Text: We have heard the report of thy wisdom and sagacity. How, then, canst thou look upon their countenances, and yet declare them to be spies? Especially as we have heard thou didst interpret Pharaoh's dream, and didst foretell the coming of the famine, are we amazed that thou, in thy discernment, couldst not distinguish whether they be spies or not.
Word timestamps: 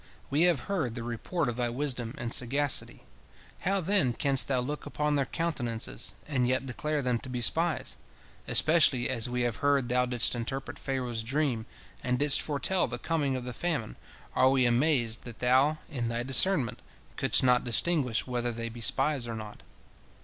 We 0.31 0.41
have 0.49 0.61
heard 0.61 0.95
the 0.95 1.03
report 1.03 1.47
of 1.47 1.57
thy 1.57 1.69
wisdom 1.69 2.15
and 2.17 2.33
sagacity. 2.33 3.03
How, 3.59 3.81
then, 3.81 4.13
canst 4.13 4.47
thou 4.47 4.59
look 4.59 4.87
upon 4.87 5.13
their 5.13 5.27
countenances, 5.27 6.15
and 6.27 6.47
yet 6.47 6.65
declare 6.65 7.03
them 7.03 7.19
to 7.19 7.29
be 7.29 7.39
spies? 7.39 7.97
Especially 8.47 9.11
as 9.11 9.29
we 9.29 9.41
have 9.41 9.57
heard 9.57 9.89
thou 9.89 10.07
didst 10.07 10.33
interpret 10.33 10.79
Pharaoh's 10.79 11.21
dream, 11.21 11.67
and 12.03 12.17
didst 12.17 12.41
foretell 12.41 12.87
the 12.87 12.97
coming 12.97 13.35
of 13.35 13.43
the 13.45 13.53
famine, 13.53 13.95
are 14.33 14.49
we 14.49 14.65
amazed 14.65 15.23
that 15.25 15.37
thou, 15.37 15.77
in 15.87 16.07
thy 16.07 16.23
discernment, 16.23 16.79
couldst 17.15 17.43
not 17.43 17.63
distinguish 17.63 18.25
whether 18.25 18.51
they 18.51 18.69
be 18.69 18.81
spies 18.81 19.27
or 19.27 19.35
not. 19.35 19.61